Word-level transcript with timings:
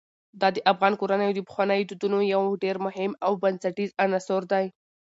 دا 0.41 0.47
د 0.55 0.57
افغان 0.71 0.93
کورنیو 0.99 1.35
د 1.35 1.39
پخوانیو 1.47 1.87
دودونو 1.89 2.19
یو 2.33 2.43
ډېر 2.63 2.75
مهم 2.85 3.11
او 3.25 3.31
بنسټیز 3.41 3.89
عنصر 4.03 4.41
دی. 4.53 4.65